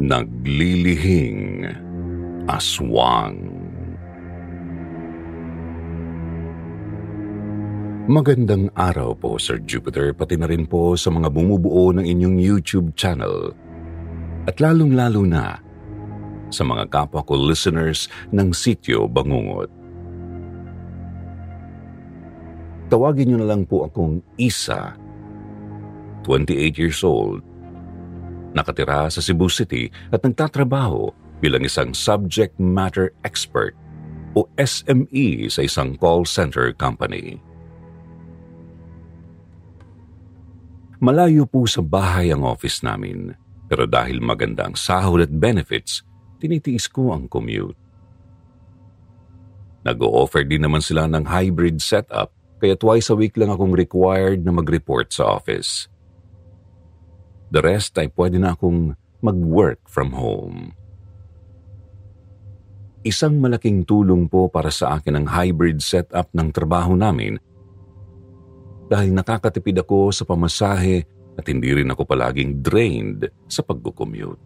[0.00, 1.68] Naglilihing
[2.48, 3.36] Aswang
[8.08, 12.96] Magandang araw po Sir Jupiter pati na rin po sa mga bumubuo ng inyong YouTube
[12.96, 13.52] channel
[14.48, 15.60] at lalong-lalo na
[16.48, 19.68] sa mga kapwa ko listeners ng Sityo Bangungot.
[22.88, 24.96] Tawagin niyo na lang po akong Isa,
[26.24, 27.44] 28 years old,
[28.52, 33.74] nakatira sa Cebu City at nagtatrabaho bilang isang subject matter expert
[34.32, 37.36] o SME sa isang call center company.
[41.02, 43.34] Malayo po sa bahay ang office namin,
[43.66, 46.06] pero dahil maganda ang sahod at benefits,
[46.38, 47.74] tinitiis ko ang commute.
[49.82, 52.30] Nag-o-offer din naman sila ng hybrid setup
[52.62, 55.90] kaya twice a week lang akong required na mag-report sa office.
[57.52, 60.72] The rest ay pwede na akong mag-work from home.
[63.04, 67.36] Isang malaking tulong po para sa akin ang hybrid setup ng trabaho namin
[68.88, 71.04] dahil nakakatipid ako sa pamasahe
[71.36, 74.40] at hindi rin ako palaging drained sa pag-commute.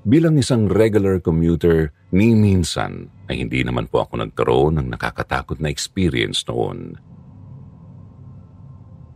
[0.00, 5.68] Bilang isang regular commuter, ni minsan ay hindi naman po ako nagkaroon ng nakakatakot na
[5.68, 6.96] experience noon.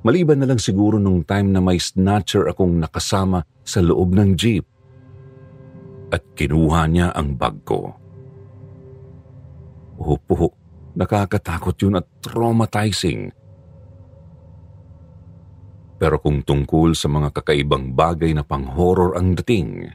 [0.05, 4.69] Maliban na lang siguro nung time na may snatcher akong nakasama sa loob ng jeep
[6.13, 7.89] at kinuha niya ang bag ko.
[9.97, 10.53] Opo,
[10.93, 13.33] nakakatakot yun at traumatizing.
[15.97, 19.89] Pero kung tungkol sa mga kakaibang bagay na pang-horror ang dating,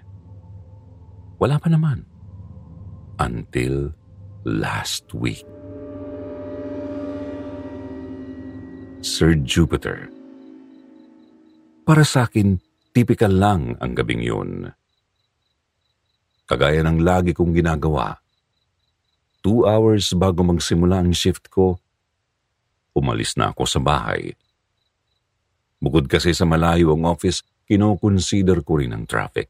[1.37, 2.01] wala pa naman.
[3.21, 3.93] Until
[4.47, 5.58] last week.
[8.99, 10.11] Sir Jupiter.
[11.87, 12.59] Para sa akin,
[12.91, 14.75] typical lang ang gabing yun.
[16.43, 18.19] Kagaya ng lagi kong ginagawa,
[19.39, 21.79] two hours bago magsimula ang shift ko,
[22.91, 24.35] umalis na ako sa bahay.
[25.79, 27.39] Bukod kasi sa malayo ang office,
[27.71, 29.47] kinoconsider ko rin ang traffic.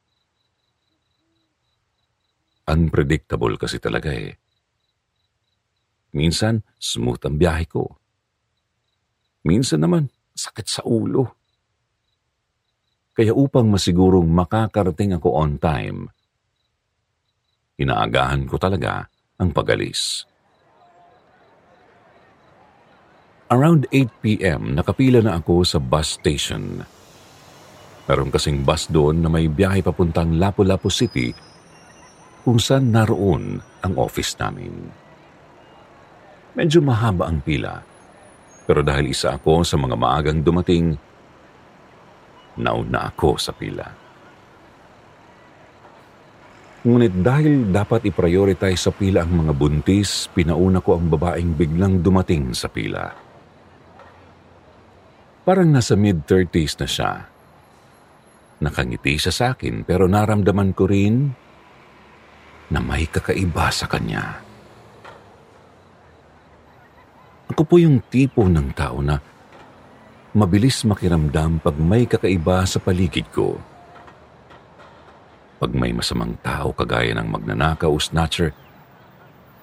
[2.70, 4.38] Unpredictable kasi talaga eh.
[6.14, 7.99] Minsan, smooth ang biyahe ko.
[9.48, 11.32] Minsan naman, sakit sa ulo.
[13.16, 16.08] Kaya upang masigurong makakarating ako on time,
[17.80, 19.08] inaagahan ko talaga
[19.40, 20.28] ang pagalis.
[23.50, 26.86] Around 8 p.m., nakapila na ako sa bus station.
[28.06, 31.34] Meron kasing bus doon na may biyahe papuntang Lapu-Lapu City
[32.46, 34.74] kung saan naroon ang office namin.
[36.54, 37.89] Medyo mahaba ang pila,
[38.70, 40.94] pero dahil isa ako sa mga maagang dumating,
[42.62, 43.90] nauna ako sa pila.
[46.86, 52.54] Ngunit dahil dapat i-prioritize sa pila ang mga buntis, pinauna ko ang babaeng biglang dumating
[52.54, 53.10] sa pila.
[55.50, 57.12] Parang nasa mid-30s na siya.
[58.62, 61.26] Nakangiti siya sa akin pero naramdaman ko rin
[62.70, 64.49] na may kakaiba sa kanya.
[67.60, 69.20] Ako po yung tipo ng tao na
[70.32, 73.60] mabilis makiramdam pag may kakaiba sa paligid ko.
[75.60, 78.56] Pag may masamang tao kagaya ng magnanakaw o snatcher,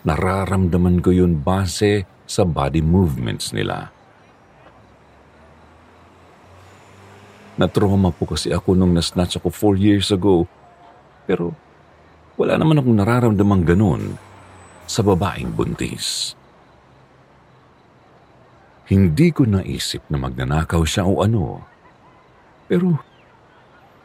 [0.04, 3.88] nararamdaman ko yun base sa body movements nila.
[7.56, 10.44] Natroma po kasi ako nung nasnatch ako four years ago.
[11.24, 11.56] Pero
[12.36, 14.20] wala naman akong nararamdamang ganun
[14.84, 16.35] sa babaeng buntis.
[18.86, 21.66] Hindi ko naisip na magnanakaw siya o ano.
[22.70, 22.94] Pero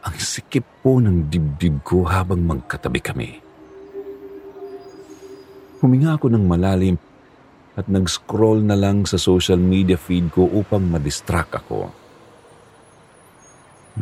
[0.02, 3.30] ang sikip po ng dibdib ko habang magkatabi kami.
[5.78, 6.98] Huminga ako ng malalim
[7.78, 11.94] at nag-scroll na lang sa social media feed ko upang madistract ako.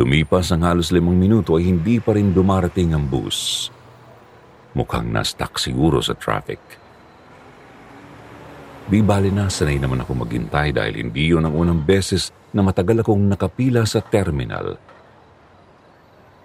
[0.00, 3.68] Lumipas ang halos limang minuto ay hindi pa rin dumarating ang bus.
[4.72, 6.79] Mukhang na-stuck siguro sa traffic.
[8.88, 13.04] Di bali na sanay naman ako maghintay dahil hindi yun ang unang beses na matagal
[13.04, 14.78] akong nakapila sa terminal.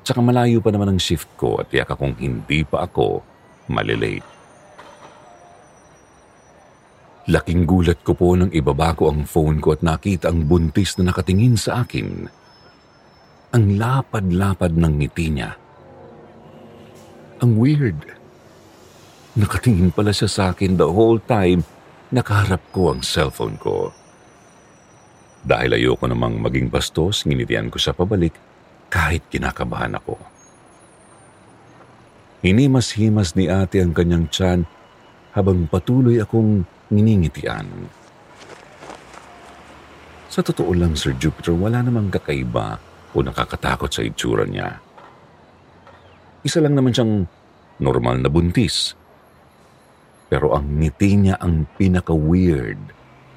[0.05, 3.25] Tsaka malayo pa naman ang shift ko at tiyak akong hindi pa ako
[3.73, 4.25] malilate.
[7.25, 11.09] Laking gulat ko po nang ibaba ko ang phone ko at nakita ang buntis na
[11.09, 12.29] nakatingin sa akin.
[13.49, 15.57] Ang lapad-lapad ng ngiti niya.
[17.41, 17.97] Ang weird.
[19.33, 21.65] Nakatingin pala siya sa akin the whole time
[22.13, 23.89] nakaharap ko ang cellphone ko.
[25.45, 28.33] Dahil ayoko namang maging bastos, nginitian ko siya pabalik
[28.89, 30.17] kahit kinakabahan ako.
[32.45, 34.69] Hinimas-himas ni ate ang kanyang tiyan
[35.33, 37.65] habang patuloy akong nginingitian.
[40.29, 42.77] Sa totoo lang, Sir Jupiter, wala namang kakaiba
[43.15, 44.77] o nakakatakot sa itsura niya.
[46.43, 47.25] Isa lang naman siyang
[47.81, 48.93] normal na buntis.
[50.27, 52.81] Pero ang ngiti niya ang pinaka-weird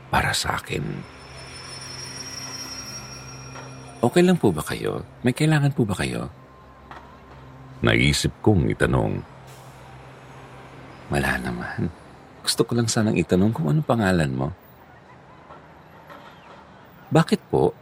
[0.08, 0.85] para sa akin.
[3.99, 5.02] Okay lang po ba kayo?
[5.26, 6.31] May kailangan po ba kayo?
[7.82, 9.20] Naisip kong itanong.
[11.11, 11.90] Wala naman.
[12.40, 14.49] Gusto ko lang sanang itanong kung ano pangalan mo.
[17.12, 17.73] Bakit po?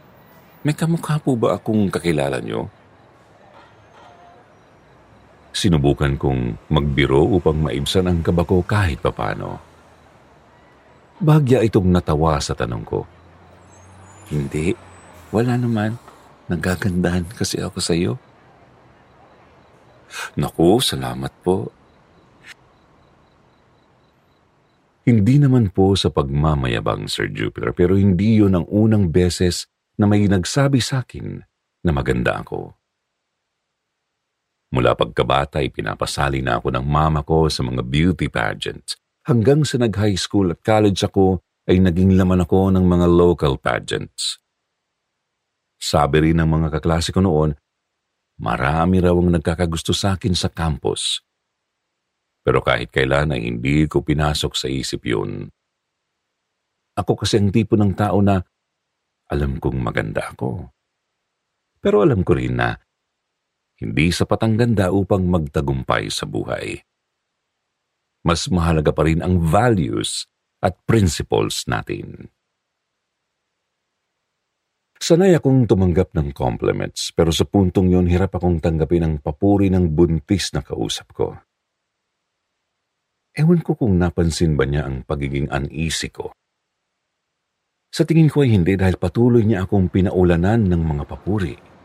[0.63, 2.67] May kamukha po ba akong kakilala nyo?
[5.57, 9.57] Sinubukan kong magbiro upang maibsan ang kaba ko kahit papano.
[11.17, 13.09] Bagya itong natawa sa tanong ko.
[14.29, 14.77] Hindi,
[15.33, 15.97] wala naman.
[16.45, 18.21] Nagagandahan kasi ako sa iyo.
[20.37, 21.73] Naku, salamat po.
[25.09, 29.65] Hindi naman po sa pagmamayabang, Sir Jupiter, pero hindi yun ang unang beses
[29.97, 31.41] na may nagsabi sa akin
[31.81, 32.76] na maganda ako.
[34.67, 38.99] Mula pagkabata ay pinapasali na ako ng mama ko sa mga beauty pageants.
[39.23, 44.39] Hanggang sa nag-high school at college ako ay naging laman ako ng mga local pageants.
[45.79, 47.55] Sabi rin ng mga kaklase ko noon,
[48.39, 51.23] marami raw ang nagkakagusto sa akin sa campus.
[52.43, 55.51] Pero kahit kailan ay hindi ko pinasok sa isip yun.
[56.95, 58.39] Ako kasi ang tipo ng tao na
[59.27, 60.71] alam kong maganda ako.
[61.83, 62.73] Pero alam ko rin na
[63.77, 66.81] hindi sapat ang ganda upang magtagumpay sa buhay.
[68.25, 70.25] Mas mahalaga pa rin ang values
[70.59, 72.33] at principles natin.
[74.97, 79.93] Sanay akong tumanggap ng compliments pero sa puntong yon hirap akong tanggapin ang papuri ng
[79.93, 81.37] buntis na kausap ko.
[83.37, 86.33] Ewan ko kung napansin ba niya ang pagiging uneasy ko.
[87.93, 91.76] Sa tingin ko ay hindi dahil patuloy niya akong pinaulanan ng mga papuri.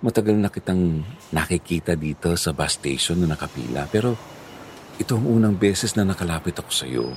[0.00, 4.16] Matagal na kitang nakikita dito sa bus station na nakapila pero
[4.96, 7.12] ito ang unang beses na nakalapit ako sa iyo.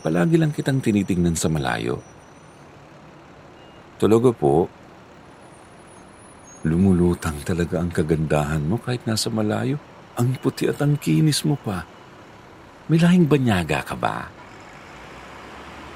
[0.00, 2.00] Palagi lang kitang tinitingnan sa malayo.
[4.00, 4.68] Tulogo po,
[6.64, 9.76] lumulutang talaga ang kagandahan mo kahit nasa malayo.
[10.16, 11.84] Ang puti at ang kinis mo pa.
[12.88, 14.28] May lahing banyaga ka ba?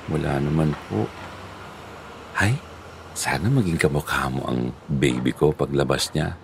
[0.08, 1.04] Wala naman po.
[2.40, 2.56] Hay,
[3.18, 6.38] sana maging kamukha mo ang baby ko paglabas niya.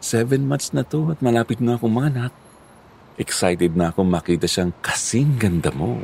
[0.00, 2.32] Seven months na to at malapit na akong manak.
[3.20, 6.00] Excited na akong makita siyang kasing ganda mo.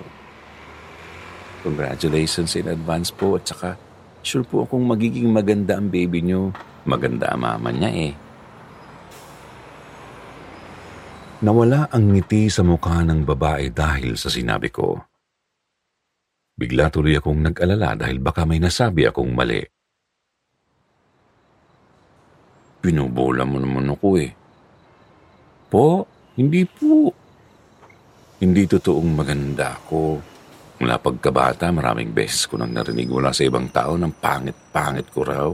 [1.65, 3.81] Congratulations in advance po at saka
[4.21, 6.53] sure po akong magiging maganda ang baby niyo.
[6.85, 8.13] Maganda ang mama niya eh.
[11.41, 15.12] Nawala ang ngiti sa mukha ng babae dahil sa sinabi ko.
[16.53, 19.65] Bigla tuloy akong nag-alala dahil baka may nasabi akong mali.
[22.83, 24.31] Pinubola mo naman ako eh.
[25.73, 26.05] Po,
[26.37, 27.09] hindi po.
[28.43, 30.19] Hindi totoong maganda ako.
[30.83, 35.49] Mula pagkabata, maraming beses ko nang narinig mula sa ibang tao ng pangit-pangit ko raw.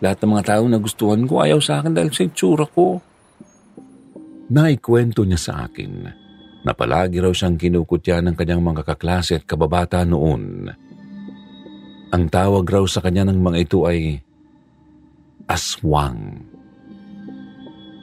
[0.00, 2.98] Lahat ng mga tao na gustuhan ko ayaw sa akin dahil sa itsura ko.
[4.48, 6.17] Naikwento niya sa akin
[6.68, 10.68] na palagi raw siyang kinukutya ng kanyang mga kaklase at kababata noon.
[12.12, 14.20] Ang tawag raw sa kanya ng mga ito ay
[15.48, 16.44] aswang.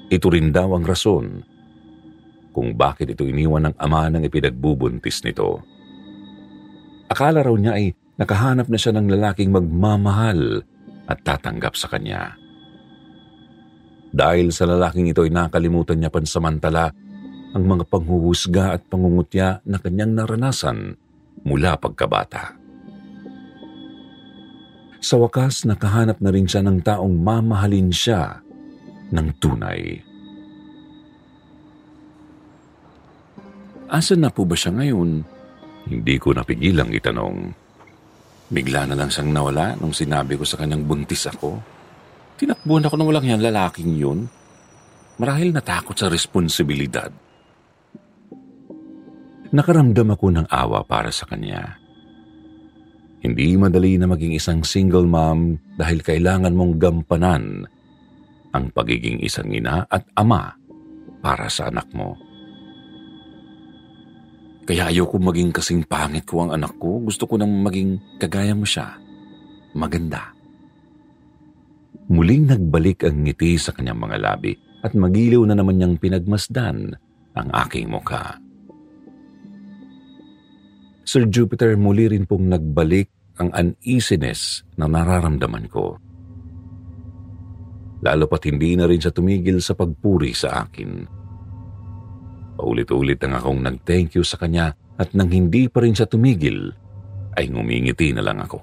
[0.10, 1.46] Ito rin daw ang rason
[2.50, 5.62] kung bakit ito iniwan ng ama ng ipinagbubuntis nito.
[7.06, 10.66] Akala raw niya ay nakahanap na siya ng lalaking magmamahal
[11.06, 12.34] at tatanggap sa kanya.
[14.16, 17.05] Dahil sa lalaking ito ay nakalimutan niya pansamantala
[17.56, 21.00] ang mga panghuhusga at pangungutya na kanyang naranasan
[21.48, 22.60] mula pagkabata.
[25.00, 28.44] Sa wakas, nakahanap na rin siya ng taong mamahalin siya
[29.16, 30.04] ng tunay.
[33.88, 35.24] Asan na po ba siya ngayon?
[35.88, 37.54] Hindi ko napigilang itanong.
[38.50, 41.62] Bigla na lang siyang nawala nung sinabi ko sa kanyang buntis ako.
[42.36, 44.28] Tinakbuhan ako ng walang yan lalaking yun.
[45.22, 47.14] Marahil natakot sa responsibilidad.
[49.56, 51.80] Nakaramdam ako ng awa para sa kanya.
[53.24, 57.64] Hindi madali na maging isang single mom dahil kailangan mong gampanan
[58.52, 60.52] ang pagiging isang ina at ama
[61.24, 62.20] para sa anak mo.
[64.68, 67.00] Kaya ayoko maging kasing pangit ko ang anak ko.
[67.00, 69.00] Gusto ko nang maging kagaya mo siya.
[69.72, 70.36] Maganda.
[72.12, 74.52] Muling nagbalik ang ngiti sa kanyang mga labi
[74.84, 76.92] at magiliw na naman niyang pinagmasdan
[77.40, 78.45] ang aking mukha.
[81.06, 86.02] Sir Jupiter, muli rin pong nagbalik ang uneasiness na nararamdaman ko.
[88.02, 91.06] Lalo pat hindi na rin siya tumigil sa pagpuri sa akin.
[92.58, 96.74] Paulit-ulit ang akong nag-thank you sa kanya at nang hindi pa rin siya tumigil,
[97.38, 98.60] ay ngumingiti na lang ako.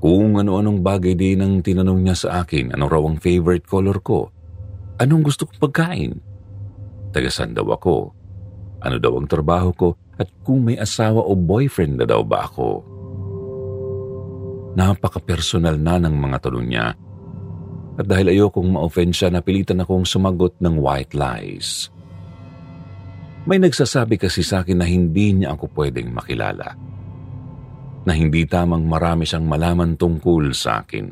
[0.00, 4.32] Kung ano-anong bagay din ang tinanong niya sa akin, ano raw ang favorite color ko,
[5.00, 6.12] anong gusto kong pagkain,
[7.10, 8.12] tagasan daw ako,
[8.84, 9.88] ano daw ang trabaho ko,
[10.20, 12.84] at kung may asawa o boyfriend na daw ba ako.
[14.76, 16.86] Napaka-personal na ng mga tanong niya
[17.94, 21.94] at dahil ayokong ma-offend siya, napilitan akong sumagot ng white lies.
[23.46, 26.74] May nagsasabi kasi sa akin na hindi niya ako pwedeng makilala.
[28.04, 31.06] Na hindi tamang marami siyang malaman tungkol sa akin.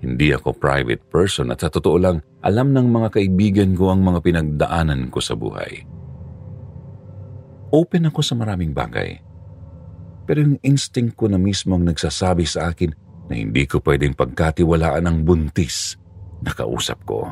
[0.00, 4.24] Hindi ako private person at sa totoo lang, alam ng mga kaibigan ko ang mga
[4.24, 5.84] pinagdaanan ko sa buhay.
[7.70, 9.22] Open ako sa maraming bagay.
[10.26, 12.90] Pero yung instinct ko na mismo ang nagsasabi sa akin
[13.30, 15.94] na hindi ko pwedeng pagkatiwalaan ang buntis
[16.42, 17.30] na kausap ko.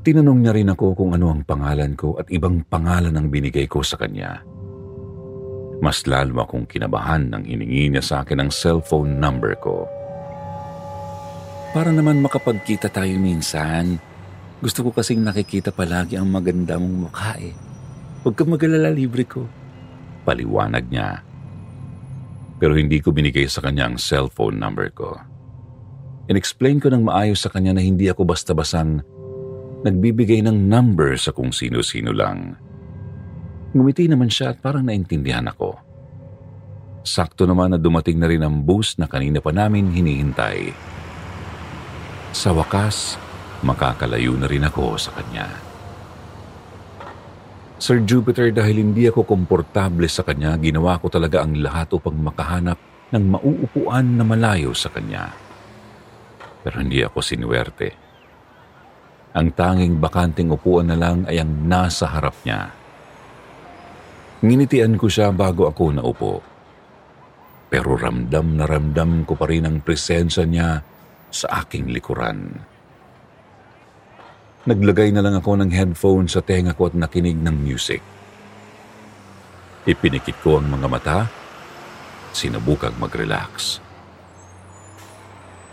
[0.00, 3.84] Tinanong niya rin ako kung ano ang pangalan ko at ibang pangalan ang binigay ko
[3.84, 4.42] sa kanya.
[5.78, 9.86] Mas lalo akong kinabahan nang hiningi niya sa akin ang cellphone number ko.
[11.70, 14.00] Para naman makapagkita tayo minsan,
[14.60, 17.56] gusto ko kasing nakikita palagi ang maganda mong mukha eh.
[18.20, 19.48] Huwag kang magalala libre ko.
[20.28, 21.30] Paliwanag niya
[22.60, 25.16] pero hindi ko binigay sa kanya ang cellphone number ko.
[26.28, 29.00] In-explain ko ng maayos sa kanya na hindi ako basta-basang
[29.80, 32.54] nagbibigay ng number sa kung sino-sino lang.
[33.72, 35.80] Ngumiti naman siya at parang naintindihan ako.
[37.00, 40.76] Sakto naman na dumating na rin ang bus na kanina pa namin hinihintay.
[42.36, 43.16] Sa wakas,
[43.64, 45.48] makakalayo na rin ako sa kanya.
[47.80, 52.76] Sir Jupiter dahil hindi ako komportable sa kanya, ginawa ko talaga ang lahat upang makahanap
[53.08, 55.32] ng mauupuan na malayo sa kanya.
[56.60, 57.88] Pero hindi ako sinuwerte.
[59.32, 62.68] Ang tanging bakanting upuan na lang ay ang nasa harap niya.
[64.44, 66.34] Nginitian ko siya bago ako naupo.
[67.70, 70.82] Pero ramdam na ramdam ko pa rin ang presensya niya
[71.30, 72.60] sa aking likuran.
[74.70, 77.98] Naglagay na lang ako ng headphone sa tenga ko at nakinig ng music.
[79.82, 81.18] Ipinikit ko ang mga mata,
[82.30, 83.82] sinubukang mag-relax.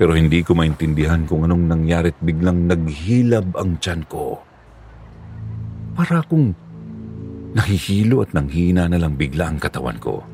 [0.02, 4.42] Pero hindi ko maintindihan kung anong nangyari at biglang naghilab ang tiyan ko.
[5.94, 6.58] Para akong
[7.54, 10.26] nahihilo at nanghina na lang bigla ang katawan ko.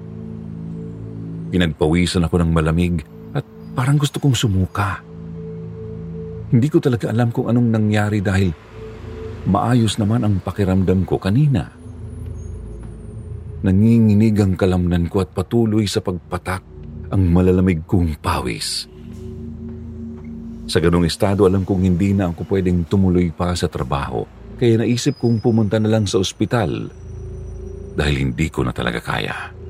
[1.51, 3.03] Pinagpawisan ako ng malamig
[3.35, 3.43] at
[3.75, 5.03] parang gusto kong sumuka.
[6.53, 8.53] Hindi ko talaga alam kung anong nangyari dahil
[9.49, 11.65] maayos naman ang pakiramdam ko kanina.
[13.65, 16.61] Nanginginig ang kalamnan ko at patuloy sa pagpatak
[17.09, 18.85] ang malalamig kong pawis.
[20.69, 24.21] Sa ganong estado, alam kong hindi na ako pwedeng tumuloy pa sa trabaho,
[24.61, 26.87] kaya naisip kong pumunta na lang sa ospital
[27.97, 29.62] dahil hindi ko na talaga kaya.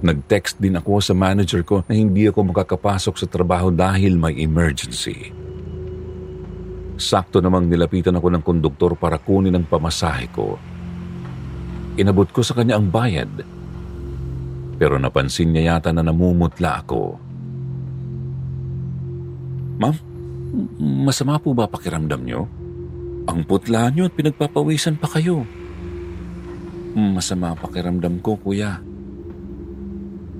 [0.00, 5.28] Nag-text din ako sa manager ko na hindi ako makakapasok sa trabaho dahil may emergency.
[6.96, 10.56] Sakto namang nilapitan ako ng konduktor para kunin ang pamasahe ko.
[12.00, 13.28] Inabot ko sa kanya ang bayad.
[14.80, 17.20] Pero napansin niya yata na namumutla ako.
[19.80, 19.96] Ma'am,
[21.04, 22.48] masama po ba pakiramdam niyo?
[23.28, 25.44] Ang putla niyo at pinagpapawisan pa kayo.
[26.96, 28.80] Masama pakiramdam ko, kuya.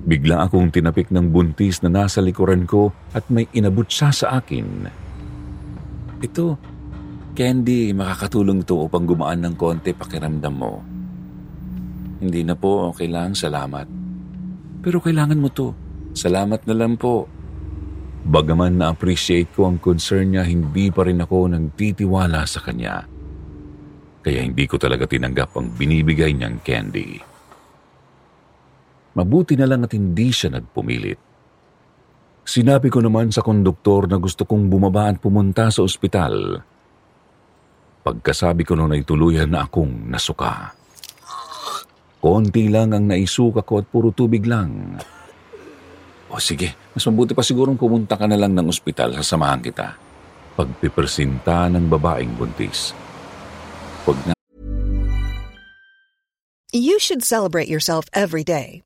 [0.01, 4.89] Bigla akong tinapik ng buntis na nasa likuran ko at may inabot siya sa akin.
[6.21, 6.57] Ito,
[7.37, 10.81] candy, makakatulong to upang gumaan ng konti pakiramdam mo.
[12.21, 13.85] Hindi na po, okay lang, salamat.
[14.81, 15.73] Pero kailangan mo to.
[16.17, 17.29] Salamat na lang po.
[18.21, 23.05] Bagaman na-appreciate ko ang concern niya, hindi pa rin ako nagtitiwala sa kanya.
[24.21, 27.30] Kaya hindi ko talaga tinanggap ang binibigay niyang candy.
[29.11, 31.19] Mabuti na lang at hindi siya nagpumilit.
[32.41, 36.63] Sinabi ko naman sa konduktor na gusto kong bumaba at pumunta sa ospital.
[38.01, 40.73] Pagkasabi ko noon ay tuluyan na akong nasuka.
[42.21, 44.97] Konti lang ang naisuka ko at puro tubig lang.
[46.31, 49.97] O sige, mas mabuti pa sigurong pumunta ka na lang ng ospital, sasamahan kita.
[50.55, 52.93] Pagpipersinta ng babaeng buntis.
[54.05, 54.33] Huwag na.
[56.71, 58.85] You should celebrate yourself every day,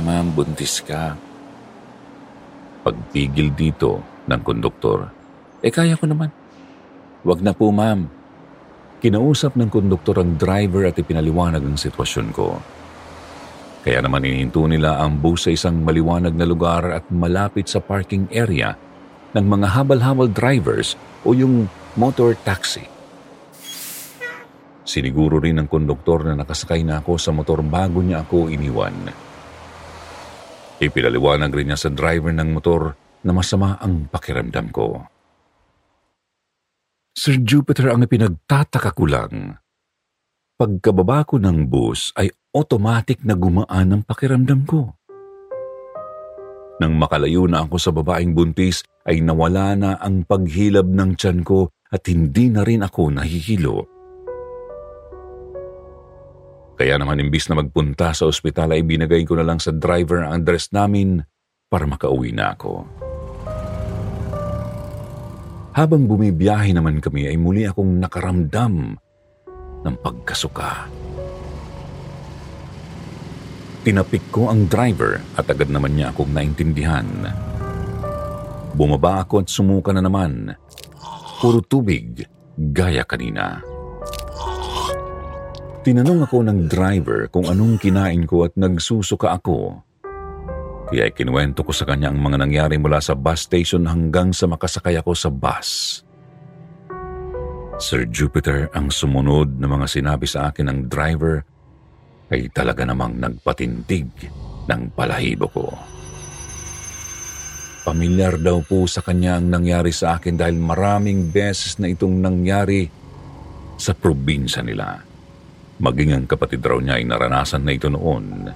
[0.00, 1.12] Ma'am, buntis ka.
[2.80, 5.12] Pagtigil dito ng konduktor,
[5.60, 6.32] eh kaya ko naman.
[7.28, 8.08] Wag na po ma'am.
[9.04, 12.56] Kinausap ng konduktor ang driver at ipinaliwanag ang sitwasyon ko.
[13.84, 18.32] Kaya naman inihinto nila ang bus sa isang maliwanag na lugar at malapit sa parking
[18.32, 18.72] area
[19.36, 21.68] ng mga habal-habal drivers o yung
[22.00, 22.88] motor taxi.
[24.88, 29.30] Siniguro rin ng konduktor na nakasakay na ako sa motor bago niya ako iniwan.
[30.82, 35.06] Ipinaliwanag rin niya sa driver ng motor na masama ang pakiramdam ko.
[37.14, 39.62] Sir Jupiter ang pinagtataka ko lang.
[40.58, 44.98] Pagkababa ko ng bus ay automatic na gumaan ang pakiramdam ko.
[46.82, 51.70] Nang makalayo na ako sa babaeng buntis ay nawala na ang paghilab ng tiyan ko
[51.94, 53.91] at hindi na rin ako nahihilo.
[56.82, 60.42] Kaya naman imbis na magpunta sa ospital ay binagay ko na lang sa driver ang
[60.42, 61.22] address namin
[61.70, 62.82] para makauwi na ako.
[65.78, 68.98] Habang bumibiyahe naman kami ay muli akong nakaramdam
[69.86, 70.90] ng pagkasuka.
[73.86, 77.06] Tinapik ko ang driver at agad naman niya akong naintindihan.
[78.74, 80.58] Bumaba ako at sumuka na naman.
[81.38, 82.26] Puro tubig,
[82.58, 83.71] gaya kanina.
[85.82, 89.82] Tinanong ako ng driver kung anong kinain ko at nagsusuka ako.
[90.86, 94.94] Kaya kinuwento ko sa kanya ang mga nangyari mula sa bus station hanggang sa makasakay
[95.02, 95.98] ako sa bus.
[97.82, 101.42] Sir Jupiter ang sumunod na mga sinabi sa akin ng driver
[102.30, 104.06] ay talaga namang nagpatindig
[104.70, 105.66] ng palahibo ko.
[107.82, 112.86] Pamilyar daw po sa kanya ang nangyari sa akin dahil maraming beses na itong nangyari
[113.74, 115.10] sa probinsya nila.
[115.82, 118.54] Maging ang kapatid raw niya ay naranasan na ito noon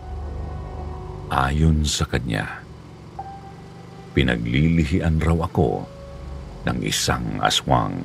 [1.26, 2.62] Ayon sa kanya,
[4.14, 5.82] pinaglilihian raw ako
[6.70, 7.98] ng isang aswang.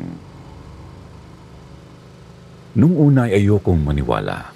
[2.74, 4.50] Nung una ay ayokong maniwala.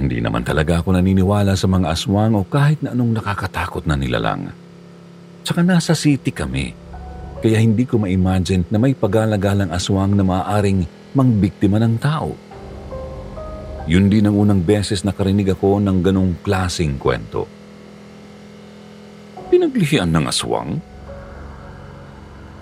[0.00, 4.48] Hindi naman talaga ako naniniwala sa mga aswang o kahit na anong nakakatakot na nilalang.
[5.44, 6.72] Tsaka nasa city kami,
[7.44, 12.32] kaya hindi ko ma-imagine na may pagalagalang aswang na maaaring mangbiktima ng tao.
[13.84, 17.44] Yun din ang unang beses nakarinig ako ng ganong klasing kwento.
[19.52, 20.80] Pinaglihian ng aswang?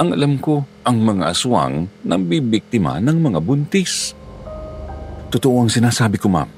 [0.02, 4.18] Ang alam ko, ang mga aswang nang bibiktima ng mga buntis.
[5.30, 6.50] Totoo ang sinasabi ko, ma'am.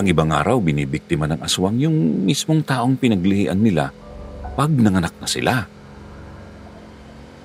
[0.00, 3.92] Ang ibang araw, binibiktima ng aswang yung mismong taong pinaglihian nila
[4.56, 5.68] pag nanganak na sila.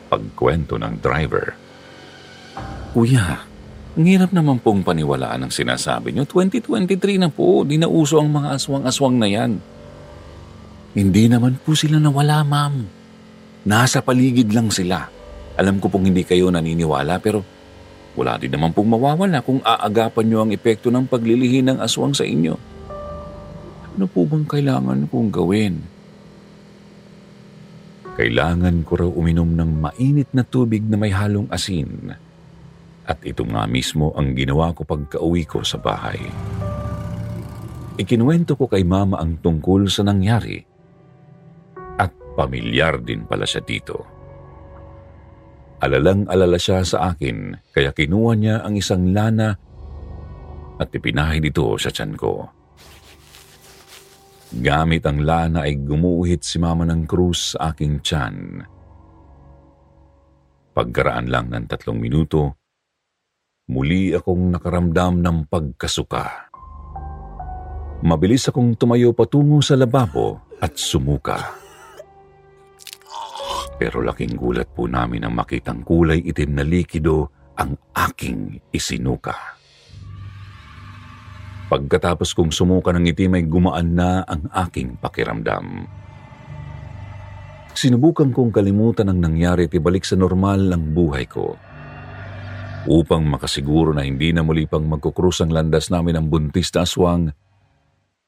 [0.07, 1.59] Pagkwento ng driver.
[2.95, 3.46] Kuya,
[3.97, 6.29] ang hirap naman pong paniwalaan ang sinasabi nyo.
[6.29, 9.57] 2023 na po, di na uso ang mga aswang-aswang na yan.
[10.93, 12.85] Hindi naman po sila nawala, ma'am.
[13.65, 15.09] Nasa paligid lang sila.
[15.57, 17.41] Alam ko pong hindi kayo naniniwala pero
[18.13, 22.21] wala din naman pong mawawala kung aagapan nyo ang epekto ng paglilihi ng aswang sa
[22.21, 22.53] inyo.
[23.97, 25.81] Ano po bang kailangan kong gawin?
[28.13, 32.13] Kailangan ko raw uminom ng mainit na tubig na may halong asin.
[33.07, 36.19] At ito nga mismo ang ginawa ko pagka-uwi ko sa bahay.
[37.97, 40.59] Ikinuwento ko kay mama ang tungkol sa nangyari.
[41.97, 44.05] At pamilyar din pala siya dito.
[45.79, 49.55] Alalang-alala siya sa akin kaya kinuha niya ang isang lana
[50.77, 52.49] at ipinahin ito sa tiyan ko.
[54.57, 58.65] Gamit ang lana ay gumuhit si mama ng krus sa aking tiyan.
[60.73, 62.56] Pagkaraan lang ng tatlong minuto,
[63.67, 66.47] muli akong nakaramdam ng pagkasuka.
[67.99, 71.51] Mabilis akong tumayo patungo sa lababo at sumuka.
[73.77, 79.35] Pero laking gulat po namin ang makitang kulay itim na likido ang aking isinuka.
[81.67, 85.83] Pagkatapos kong sumuka ng itim ay gumaan na ang aking pakiramdam.
[87.75, 91.66] Sinubukan kong kalimutan ang nangyari at ibalik sa normal ang buhay ko.
[92.87, 97.35] Upang makasiguro na hindi na muli pang magkukrus ang landas namin ang buntis na aswang,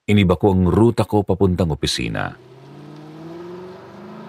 [0.04, 2.36] iniba ko ang ruta ko papuntang opisina.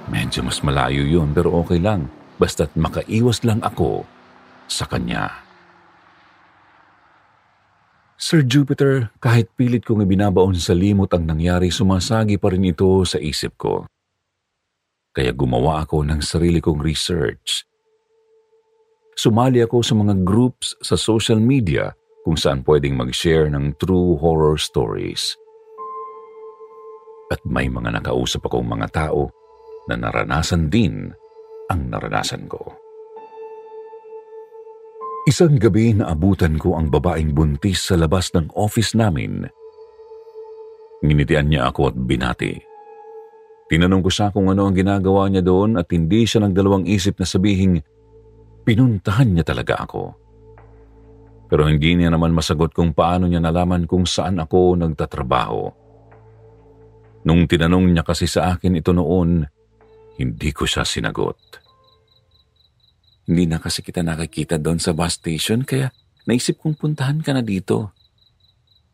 [0.07, 2.07] Medyo mas malayo yun pero okay lang
[2.39, 4.07] basta't makaiwas lang ako
[4.71, 5.35] sa kanya.
[8.21, 13.19] Sir Jupiter, kahit pilit kong ibinabaon sa limot ang nangyari, sumasagi pa rin ito sa
[13.19, 13.89] isip ko.
[15.11, 17.70] Kaya gumawa ako ng sarili kong research.
[19.21, 21.93] Sumali ako sa mga groups sa social media
[22.25, 25.37] kung saan pwedeng mag-share ng true horror stories
[27.29, 29.29] at may mga nakausap akong mga tao
[29.93, 31.13] na naranasan din
[31.69, 32.65] ang naranasan ko.
[35.29, 39.45] Isang gabi na abutan ko ang babaeng buntis sa labas ng office namin.
[41.05, 42.57] Nginitian niya ako at binati.
[43.69, 47.29] Tinanong ko siya kung ano ang ginagawa niya doon at hindi siya nagdalawang isip na
[47.29, 47.85] sabihing
[48.71, 50.15] pinuntahan niya talaga ako.
[51.51, 55.67] Pero hindi niya naman masagot kung paano niya nalaman kung saan ako nagtatrabaho.
[57.27, 59.43] Nung tinanong niya kasi sa akin ito noon,
[60.23, 61.59] hindi ko siya sinagot.
[63.27, 65.91] Hindi na kasi kita nakikita doon sa bus station kaya
[66.31, 67.91] naisip kong puntahan ka na dito.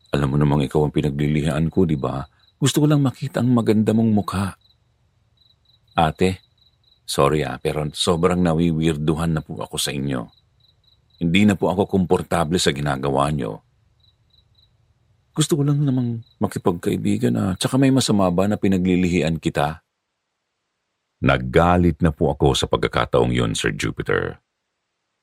[0.09, 2.25] Alam mo namang ikaw ang pinaglilihaan ko, di ba?
[2.57, 4.57] Gusto ko lang makita ang maganda mong mukha.
[5.93, 6.46] Ate,
[7.07, 10.27] sorry ah, pero sobrang nawiwirduhan na po ako sa inyo.
[11.17, 13.65] Hindi na po ako komportable sa ginagawa niyo.
[15.33, 19.81] Gusto ko lang namang makipagkaibigan na tsaka may masama ba na pinaglilihian kita?
[21.21, 24.37] Naggalit na po ako sa pagkakataong yon, Sir Jupiter.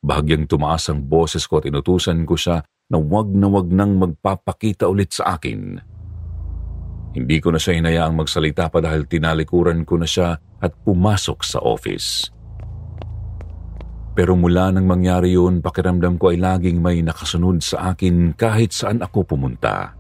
[0.03, 4.91] Bahagyang tumaas ang boses ko at inutusan ko siya na wag na wag nang magpapakita
[4.91, 5.79] ulit sa akin.
[7.15, 11.63] Hindi ko na siya hinayaang magsalita pa dahil tinalikuran ko na siya at pumasok sa
[11.63, 12.35] office.
[14.15, 19.03] Pero mula nang mangyari yun, pakiramdam ko ay laging may nakasunod sa akin kahit saan
[19.03, 19.95] ako pumunta.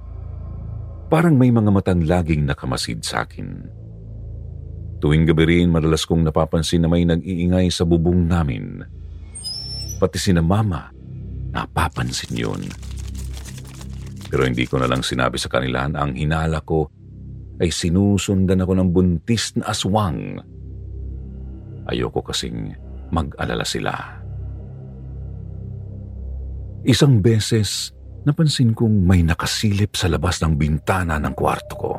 [1.10, 3.70] Parang may mga matang laging nakamasid sa akin.
[5.02, 8.86] Tuwing gabi rin, madalas kong napapansin na may nag-iingay sa bubong namin.
[9.98, 10.90] Pati si na mama,
[11.50, 12.62] napapansin yun.
[14.30, 16.90] Pero hindi ko na lang sinabi sa kanila ang hinala ko
[17.62, 20.42] ay sinusundan ako ng buntis na aswang.
[21.86, 22.74] Ayoko kasing
[23.14, 23.92] mag-alala sila.
[26.84, 27.94] Isang beses,
[28.28, 31.92] napansin kong may nakasilip sa labas ng bintana ng kwarto ko.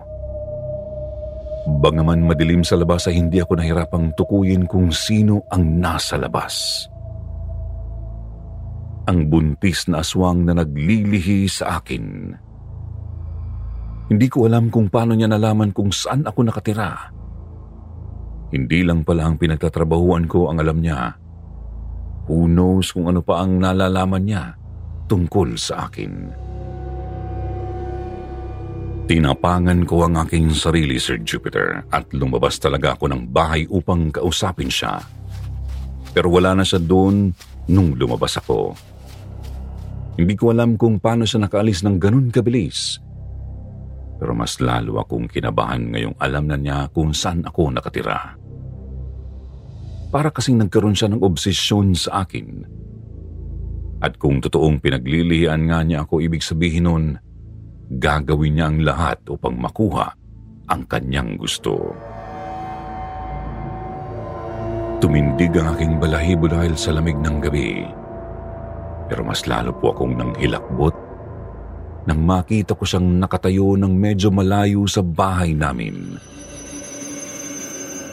[1.66, 6.86] Bangaman madilim sa labas ay hindi ako nahirapang tukuyin kung sino ang nasa labas.
[9.10, 12.38] Ang buntis na aswang na naglilihi sa akin.
[14.06, 17.10] Hindi ko alam kung paano niya nalaman kung saan ako nakatira.
[18.54, 21.18] Hindi lang pala ang pinagtatrabahuan ko ang alam niya.
[22.30, 24.54] Who knows kung ano pa ang nalalaman niya
[25.10, 26.14] tungkol sa akin.
[29.06, 34.70] Tinapangan ko ang aking sarili, Sir Jupiter, at lumabas talaga ako ng bahay upang kausapin
[34.70, 34.98] siya.
[36.10, 37.30] Pero wala na siya doon
[37.70, 38.74] nung lumabas ako.
[40.18, 42.98] Hindi ko alam kung paano siya nakaalis ng ganun kabilis.
[44.26, 48.34] Pero mas lalo akong kinabahan ngayong alam na niya kung saan ako nakatira.
[50.10, 52.66] Para kasing nagkaroon siya ng obsesyon sa akin
[54.02, 57.06] at kung totoong pinaglilihian nga niya ako, ibig sabihin nun,
[58.02, 60.10] gagawin niya ang lahat upang makuha
[60.74, 61.94] ang kanyang gusto.
[65.06, 67.86] Tumindig ang aking balahibo dahil sa lamig ng gabi.
[69.06, 71.05] Pero mas lalo po akong nang hilakbot
[72.06, 76.18] nang makita ko siyang nakatayo ng medyo malayo sa bahay namin.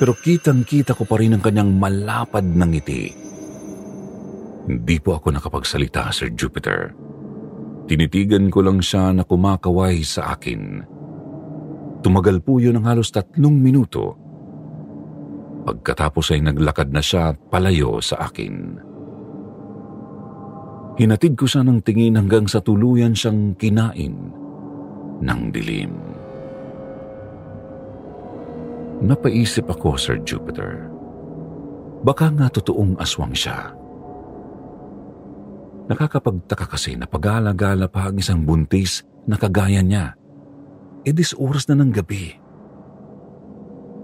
[0.01, 3.13] Pero kitang-kita ko pa rin ang kanyang malapad na ngiti.
[4.67, 6.91] Hindi po ako nakapagsalita, Sir Jupiter.
[7.87, 10.83] Tinitigan ko lang siya na kumakaway sa akin.
[12.03, 14.19] Tumagal po yun ng halos tatlong minuto.
[15.63, 18.83] Pagkatapos ay naglakad na siya palayo sa akin.
[20.93, 24.13] Hinatid ko siya ng tingin hanggang sa tuluyan siyang kinain
[25.25, 25.93] ng dilim.
[29.03, 30.87] Napaisip ako, Sir Jupiter.
[32.05, 33.73] Baka nga totoong aswang siya.
[35.89, 40.15] Nakakapagtaka kasi na pag-alagala pa ang isang buntis na kagaya niya.
[41.03, 42.31] E dis oras na ng gabi.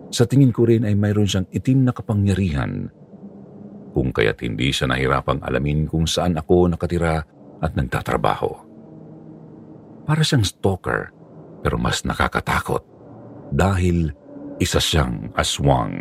[0.09, 2.90] Sa tingin ko rin ay mayroon siyang itim na kapangyarihan
[3.92, 7.24] kung kaya't hindi siya nahirapang alamin kung saan ako nakatira
[7.59, 8.51] at nagtatrabaho.
[10.09, 11.12] Para siyang stalker
[11.61, 12.81] pero mas nakakatakot
[13.53, 14.12] dahil
[14.62, 15.94] isa siyang aswang.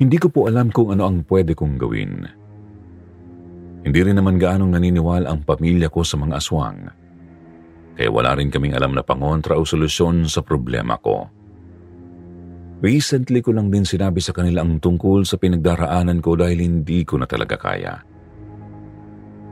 [0.00, 2.24] Hindi ko po alam kung ano ang pwede kong gawin.
[3.84, 6.88] Hindi rin naman gaanong naniniwala ang pamilya ko sa mga aswang.
[8.00, 11.28] Kaya wala rin kaming alam na pangontra o solusyon sa problema ko.
[12.80, 17.20] Recently ko lang din sinabi sa kanila ang tungkol sa pinagdaraanan ko dahil hindi ko
[17.20, 18.00] na talaga kaya.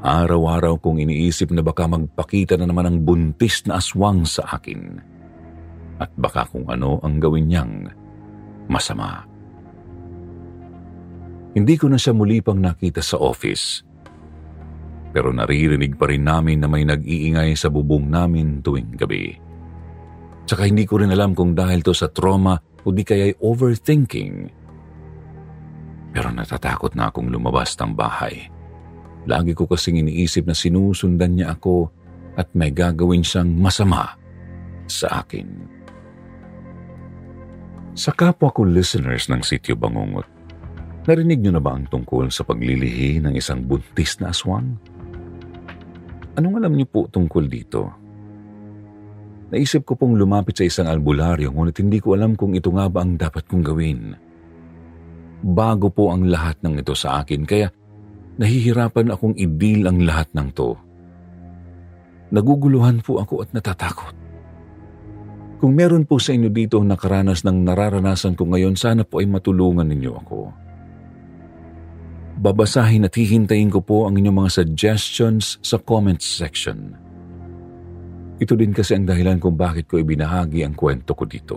[0.00, 4.96] Araw-araw kong iniisip na baka magpakita na naman ang buntis na aswang sa akin.
[6.00, 7.92] At baka kung ano ang gawin niyang
[8.72, 9.28] masama.
[11.52, 13.84] Hindi ko na siya muli pang nakita sa office.
[15.12, 19.36] Pero naririnig pa rin namin na may nag-iingay sa bubong namin tuwing gabi.
[20.48, 22.56] Tsaka hindi ko rin alam kung dahil to sa trauma
[22.88, 24.48] o di kaya'y overthinking.
[26.16, 28.48] Pero natatakot na akong lumabas ng bahay
[29.28, 31.92] Lagi ko kasing iniisip na sinusundan niya ako
[32.40, 34.16] at may gagawin siyang masama
[34.88, 35.44] sa akin.
[37.92, 40.24] Sa kapwa ko listeners ng Sityo Bangungot,
[41.04, 44.80] narinig niyo na ba ang tungkol sa paglilihi ng isang buntis na aswang?
[46.40, 47.92] Anong alam niyo po tungkol dito?
[49.48, 53.00] Naisip ko pong lumapit sa isang albularyo ngunit hindi ko alam kung ito nga ba
[53.00, 54.12] ang dapat kong gawin.
[55.40, 57.72] Bago po ang lahat ng ito sa akin kaya
[58.38, 60.78] Nahihirapan akong i-deal ang lahat ng to.
[62.30, 64.14] Naguguluhan po ako at natatakot.
[65.58, 69.90] Kung meron po sa inyo dito nakaranas ng nararanasan ko ngayon, sana po ay matulungan
[69.90, 70.54] ninyo ako.
[72.38, 76.94] Babasahin at hihintayin ko po ang inyong mga suggestions sa comments section.
[78.38, 81.56] Ito din kasi ang dahilan kung bakit ko ibinahagi ang kwento ko dito.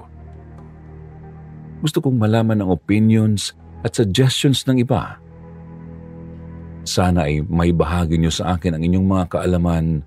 [1.81, 5.21] Gusto kong malaman ang opinions at suggestions ng iba
[6.85, 10.01] sana ay may bahagi niyo sa akin ang inyong mga kaalaman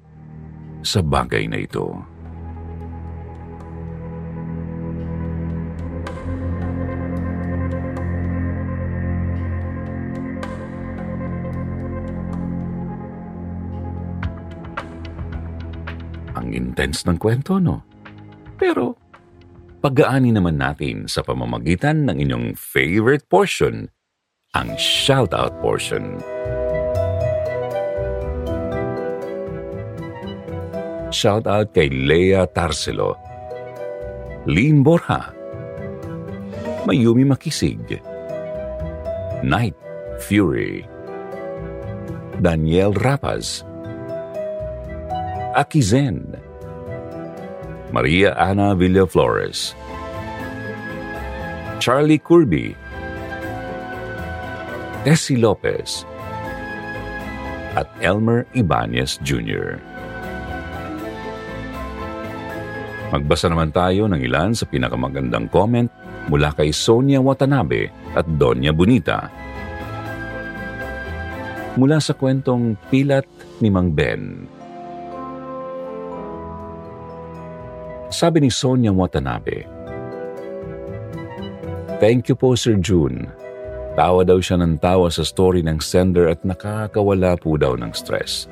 [0.83, 1.95] sa bagay na ito.
[16.75, 17.87] Intense ng kwento, no?
[18.59, 18.99] Pero,
[19.79, 23.87] pag-aani naman natin sa pamamagitan ng inyong favorite portion,
[24.59, 26.19] ang shoutout portion.
[31.15, 33.15] Shout out kay Lea Tarselo,
[34.51, 35.31] Lynn Borja,
[36.91, 38.03] Mayumi Makisig,
[39.47, 39.79] Night
[40.27, 40.83] Fury,
[42.43, 43.63] Daniel Rapaz,
[45.55, 46.44] Akizen,
[47.95, 49.71] Maria Ana Villaflores,
[51.79, 52.75] Charlie Kirby,
[55.07, 56.03] Tessie Lopez,
[57.79, 59.79] at Elmer Ibanez Jr.
[63.15, 65.87] Magbasa naman tayo ng ilan sa pinakamagandang comment
[66.27, 69.31] mula kay Sonia Watanabe at Donya Bonita.
[71.79, 73.31] Mula sa kwentong Pilat
[73.63, 74.51] ni Mang Ben.
[78.15, 79.67] Sabi ni Sonia Watanabe,
[81.99, 83.27] Thank you po Sir June.
[83.99, 88.47] Tawa daw siya ng tawa sa story ng sender at nakakawala po daw ng stress.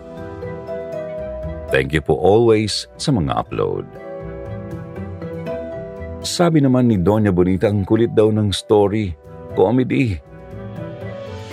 [1.71, 3.87] Thank you po always sa mga upload.
[6.27, 9.15] Sabi naman ni Doña Bonita ang kulit daw ng story.
[9.55, 10.19] Comedy.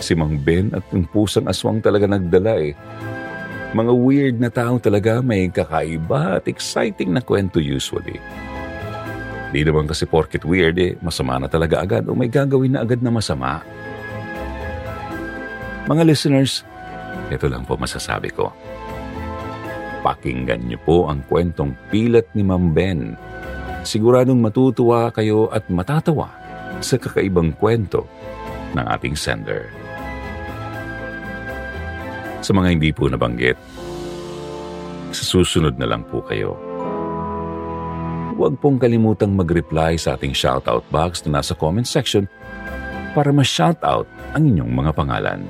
[0.02, 2.74] Si Mang Ben at ang pusang aswang talaga nagdala eh.
[3.70, 8.18] Mga weird na tao talaga may kakaiba at exciting na kwento usually.
[9.50, 13.02] Di naman kasi porket weird eh, masama na talaga agad o may gagawin na agad
[13.02, 13.62] na masama.
[15.86, 16.66] Mga listeners,
[17.30, 18.50] ito lang po masasabi ko.
[20.02, 23.18] Pakinggan niyo po ang kwentong pilat ni Mang Ben
[23.84, 26.28] Siguradong matutuwa kayo at matatawa
[26.84, 28.04] sa kakaibang kwento
[28.76, 29.72] ng ating sender.
[32.40, 33.60] Sa mga hindi po nabanggit,
[35.12, 36.56] sa susunod na lang po kayo.
[38.40, 42.24] Huwag pong kalimutang mag-reply sa ating shoutout box na nasa comment section
[43.12, 45.42] para ma-shoutout ang inyong mga pangalan.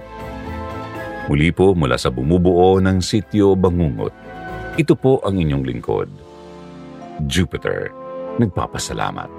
[1.30, 4.10] Muli po mula sa bumubuo ng sityo Bangungot,
[4.82, 6.10] ito po ang inyong lingkod.
[7.30, 7.93] Jupiter,
[8.41, 9.38] nagpapasalamat.